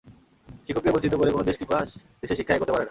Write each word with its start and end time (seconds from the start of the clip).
শিক্ষকদের 0.65 0.93
বঞ্চিত 0.93 1.13
করে 1.15 1.29
কোনো 1.31 1.43
দেশ 1.43 1.55
কিংবা 1.57 1.77
দেশের 2.21 2.37
শিক্ষা 2.37 2.55
এগোতে 2.55 2.71
পারে 2.71 2.75
না। 2.75 2.79